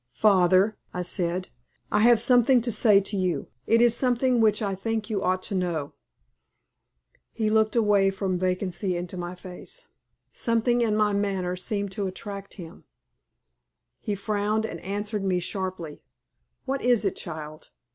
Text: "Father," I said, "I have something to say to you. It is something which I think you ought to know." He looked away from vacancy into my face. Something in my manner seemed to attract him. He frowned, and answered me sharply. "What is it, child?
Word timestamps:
"Father," 0.15 0.77
I 0.95 1.03
said, 1.03 1.49
"I 1.91 1.99
have 1.99 2.19
something 2.19 2.59
to 2.61 2.71
say 2.71 3.01
to 3.01 3.15
you. 3.15 3.49
It 3.67 3.81
is 3.81 3.95
something 3.95 4.41
which 4.41 4.59
I 4.63 4.73
think 4.73 5.11
you 5.11 5.21
ought 5.21 5.43
to 5.43 5.53
know." 5.53 5.93
He 7.31 7.51
looked 7.51 7.75
away 7.75 8.09
from 8.09 8.39
vacancy 8.39 8.97
into 8.97 9.15
my 9.15 9.35
face. 9.35 9.85
Something 10.31 10.81
in 10.81 10.95
my 10.95 11.13
manner 11.13 11.55
seemed 11.55 11.91
to 11.91 12.07
attract 12.07 12.55
him. 12.55 12.85
He 13.99 14.15
frowned, 14.15 14.65
and 14.65 14.79
answered 14.79 15.23
me 15.23 15.39
sharply. 15.39 16.01
"What 16.65 16.81
is 16.81 17.05
it, 17.05 17.15
child? 17.15 17.69